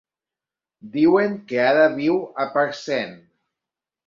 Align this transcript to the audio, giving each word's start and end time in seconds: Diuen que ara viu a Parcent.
Diuen 0.95 1.35
que 1.51 1.59
ara 1.67 1.83
viu 2.01 2.17
a 2.45 2.49
Parcent. 2.57 3.15